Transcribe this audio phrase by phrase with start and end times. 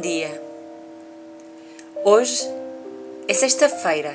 [0.00, 0.42] bom dia.
[2.02, 2.48] Hoje
[3.28, 4.10] é sexta-feira,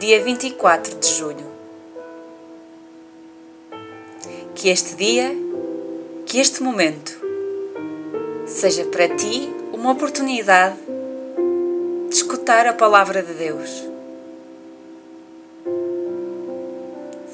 [0.00, 1.46] dia 24 de julho.
[4.52, 5.30] Que este dia,
[6.26, 7.12] que este momento,
[8.48, 10.76] seja para ti uma oportunidade
[12.08, 13.84] de escutar a palavra de Deus.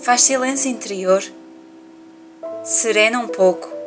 [0.03, 1.23] Faz silêncio interior,
[2.63, 3.80] serena um pouco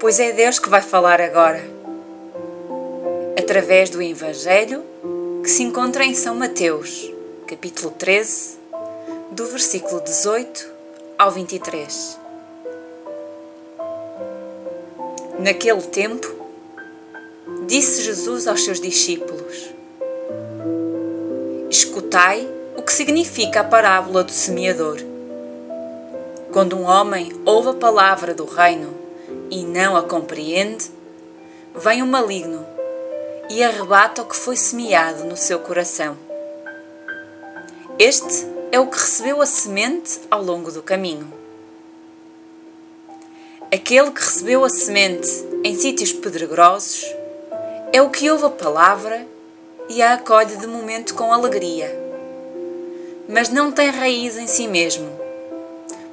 [0.00, 1.60] pois é Deus que vai falar agora,
[3.36, 4.84] através do Evangelho
[5.42, 7.12] que se encontra em São Mateus,
[7.48, 8.58] capítulo 13,
[9.32, 10.70] do versículo 18
[11.18, 12.16] ao 23.
[15.40, 16.32] Naquele tempo,
[17.66, 19.74] disse Jesus aos seus discípulos:
[21.70, 24.98] Escutai o que significa a parábola do semeador.
[26.52, 28.97] Quando um homem ouve a palavra do reino
[29.50, 30.90] e não a compreende,
[31.74, 32.66] vem o maligno
[33.50, 36.16] e arrebata o que foi semeado no seu coração.
[37.98, 41.32] Este é o que recebeu a semente ao longo do caminho.
[43.72, 45.28] Aquele que recebeu a semente
[45.64, 47.04] em sítios pedregosos
[47.92, 49.26] é o que ouve a palavra
[49.88, 51.90] e a acolhe de momento com alegria,
[53.28, 55.08] mas não tem raiz em si mesmo,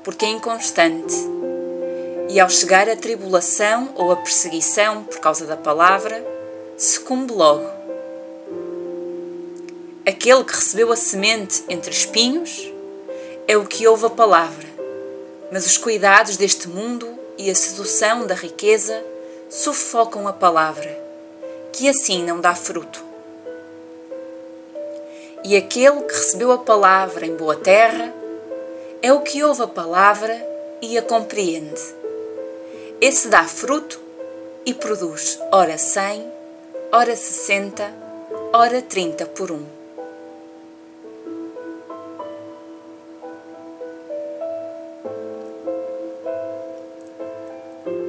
[0.04, 1.14] porque é inconstante
[2.28, 6.26] e ao chegar a tribulação ou a perseguição por causa da palavra,
[6.78, 7.70] sucumbe logo.
[10.06, 12.72] Aquele que recebeu a semente entre espinhos
[13.48, 14.68] é o que ouve a palavra,
[15.52, 19.04] mas os cuidados deste mundo e a sedução da riqueza
[19.50, 20.98] sufocam a palavra,
[21.72, 23.04] que assim não dá fruto.
[25.44, 28.12] E aquele que recebeu a palavra em boa terra
[29.02, 30.36] é o que ouve a palavra
[30.82, 32.05] e a compreende
[33.06, 34.02] esse dá fruto
[34.66, 36.28] e produz ora cem,
[36.92, 37.94] ora sessenta,
[38.52, 39.64] ora trinta por um.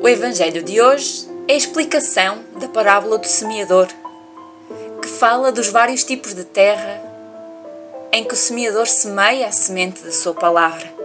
[0.00, 3.88] O Evangelho de hoje é a explicação da parábola do semeador,
[5.02, 7.02] que fala dos vários tipos de terra
[8.10, 10.95] em que o semeador semeia a semente da sua palavra.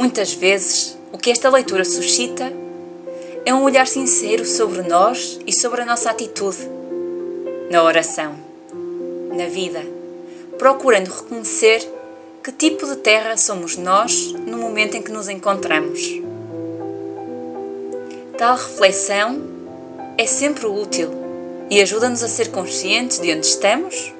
[0.00, 2.50] Muitas vezes, o que esta leitura suscita
[3.44, 6.56] é um olhar sincero sobre nós e sobre a nossa atitude
[7.70, 8.34] na oração,
[9.36, 9.84] na vida,
[10.56, 11.86] procurando reconhecer
[12.42, 16.00] que tipo de terra somos nós no momento em que nos encontramos.
[18.38, 19.42] Tal reflexão
[20.16, 21.10] é sempre útil
[21.68, 24.14] e ajuda-nos a ser conscientes de onde estamos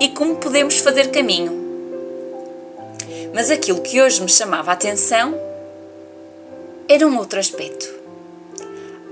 [0.00, 1.61] e como podemos fazer caminho
[3.34, 5.34] mas aquilo que hoje me chamava a atenção
[6.88, 7.88] era um outro aspecto.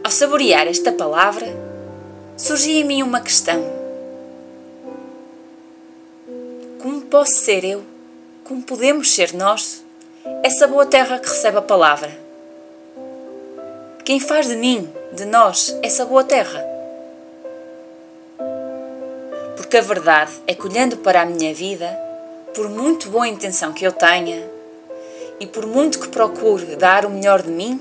[0.05, 1.47] Ao saborear esta palavra,
[2.37, 3.65] surgia em mim uma questão:
[6.83, 7.83] Como posso ser eu,
[8.45, 9.83] como podemos ser nós,
[10.43, 12.11] essa boa terra que recebe a palavra?
[14.05, 16.65] Quem faz de mim, de nós, essa boa terra?
[19.57, 22.10] Porque a verdade é que, olhando para a minha vida,
[22.55, 24.49] por muito boa intenção que eu tenha
[25.39, 27.81] e por muito que procure dar o melhor de mim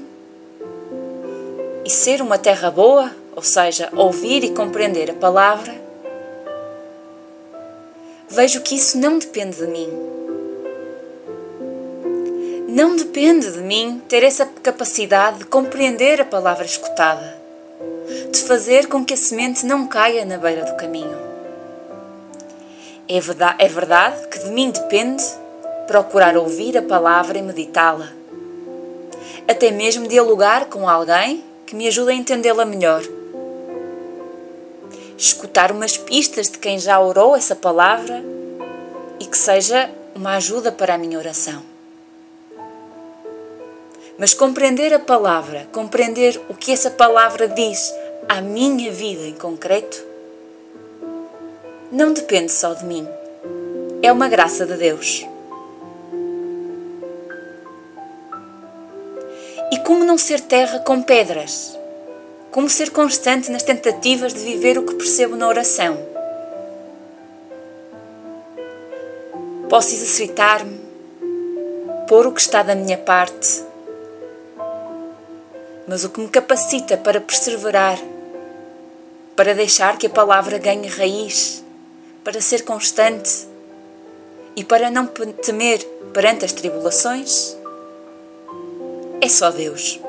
[1.83, 5.73] e ser uma terra boa, ou seja, ouvir e compreender a palavra,
[8.29, 9.89] vejo que isso não depende de mim.
[12.67, 17.35] Não depende de mim ter essa capacidade de compreender a palavra escutada,
[18.31, 21.28] de fazer com que a semente não caia na beira do caminho.
[23.11, 25.23] É verdade, é verdade que de mim depende
[25.87, 28.07] procurar ouvir a palavra e meditá-la.
[29.47, 33.01] Até mesmo dialogar com alguém que me ajude a entendê-la melhor.
[35.17, 38.23] Escutar umas pistas de quem já orou essa palavra
[39.19, 41.63] e que seja uma ajuda para a minha oração.
[44.19, 47.91] Mas compreender a palavra, compreender o que essa palavra diz
[48.27, 50.08] à minha vida em concreto,
[51.91, 53.07] não depende só de mim.
[54.01, 55.25] É uma graça de Deus.
[59.71, 61.77] E como não ser terra com pedras?
[62.51, 65.97] Como ser constante nas tentativas de viver o que percebo na oração?
[69.67, 70.79] Posso exercitar-me,
[72.07, 73.63] pôr o que está da minha parte,
[75.87, 77.99] mas o que me capacita para perseverar,
[79.35, 81.63] para deixar que a palavra ganhe raiz,
[82.23, 83.47] para ser constante
[84.55, 85.83] e para não temer
[86.13, 87.59] perante as tribulações?
[89.21, 89.99] é só Deus.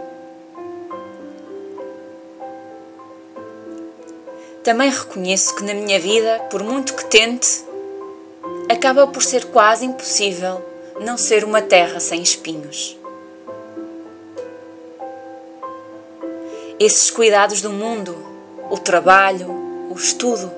[4.62, 7.64] Também reconheço que na minha vida, por muito que tente,
[8.70, 10.64] acaba por ser quase impossível
[11.00, 12.96] não ser uma terra sem espinhos.
[16.78, 18.16] Esses cuidados do mundo,
[18.70, 19.50] o trabalho,
[19.90, 20.52] o estudo,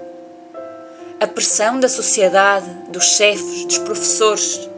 [1.22, 4.68] a pressão da sociedade, dos chefes, dos professores,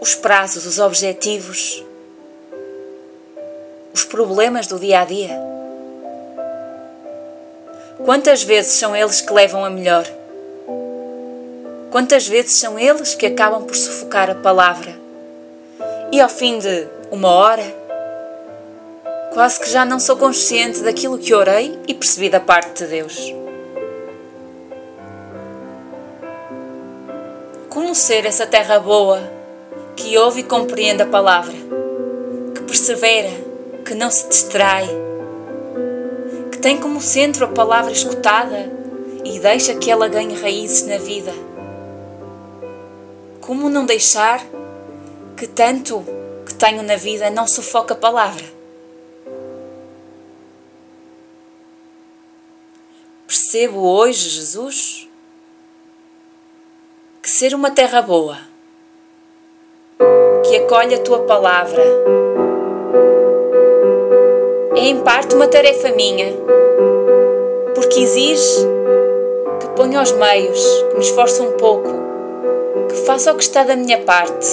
[0.00, 1.84] os prazos, os objetivos,
[3.94, 5.40] os problemas do dia a dia.
[8.04, 10.04] Quantas vezes são eles que levam a melhor?
[11.92, 14.98] Quantas vezes são eles que acabam por sufocar a palavra?
[16.10, 17.62] E ao fim de uma hora,
[19.32, 23.43] quase que já não sou consciente daquilo que orei e percebi da parte de Deus.
[27.74, 29.20] Como ser essa terra boa
[29.96, 31.52] que ouve e compreende a palavra,
[32.54, 33.32] que persevera,
[33.84, 34.88] que não se distrai,
[36.52, 38.70] que tem como centro a palavra escutada
[39.24, 41.32] e deixa que ela ganhe raízes na vida?
[43.40, 44.40] Como não deixar
[45.36, 46.04] que tanto
[46.46, 48.44] que tenho na vida não sufoque a palavra?
[53.26, 55.08] Percebo hoje, Jesus,
[57.34, 58.38] ser uma terra boa,
[60.44, 61.82] que acolhe a tua palavra,
[64.76, 66.32] é em parte uma tarefa minha,
[67.74, 68.64] porque exige
[69.58, 71.90] que ponha os meios, que me esforce um pouco
[72.88, 74.46] que faça o que está da minha parte.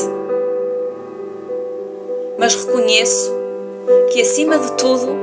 [2.40, 3.32] Mas reconheço
[4.12, 5.16] que, acima de tudo,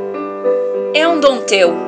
[0.94, 1.87] é um dom teu.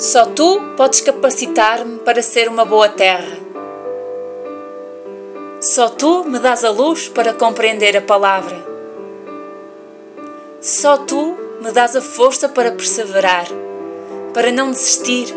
[0.00, 3.38] Só tu podes capacitar-me para ser uma boa terra.
[5.60, 8.56] Só tu me dás a luz para compreender a palavra.
[10.60, 13.46] Só tu me dás a força para perseverar,
[14.34, 15.32] para não desistir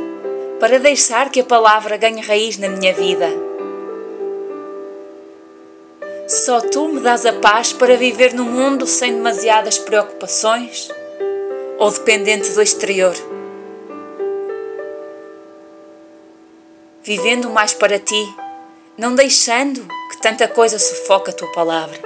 [0.63, 3.27] para deixar que a palavra ganhe raiz na minha vida.
[6.25, 10.89] Só tu me dás a paz para viver no mundo sem demasiadas preocupações
[11.77, 13.13] ou dependente do exterior.
[17.03, 18.35] Vivendo mais para ti,
[18.97, 21.99] não deixando que tanta coisa sufoque a tua palavra.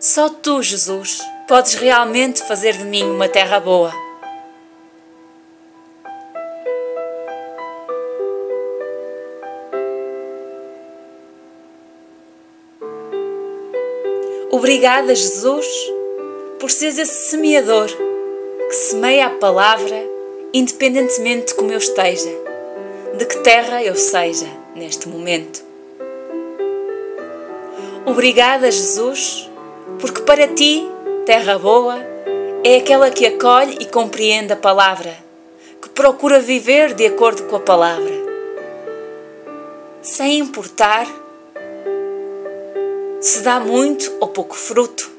[0.00, 4.04] Só tu, Jesus, podes realmente fazer de mim uma terra boa
[14.64, 15.66] Obrigada, Jesus,
[16.58, 19.94] por seres esse semeador que semeia a palavra
[20.54, 22.30] independentemente de como eu esteja,
[23.16, 25.62] de que terra eu seja neste momento.
[28.04, 29.48] Obrigada, Jesus,
[30.00, 30.86] porque para ti,
[31.24, 31.96] terra boa,
[32.64, 35.16] é aquela que acolhe e compreende a palavra,
[35.80, 38.12] que procura viver de acordo com a palavra,
[40.02, 41.06] sem importar
[43.20, 45.10] se dá muito ou pouco fruto.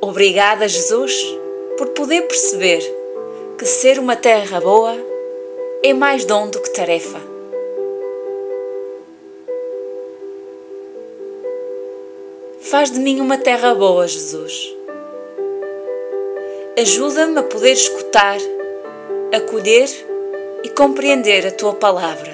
[0.00, 1.14] Obrigada, Jesus,
[1.78, 3.03] por poder perceber
[3.64, 4.94] que ser uma terra boa
[5.82, 7.18] é mais dom do que tarefa.
[12.60, 14.76] Faz de mim uma terra boa, Jesus.
[16.78, 18.36] Ajuda-me a poder escutar,
[19.34, 19.88] acolher
[20.62, 22.33] e compreender a tua palavra.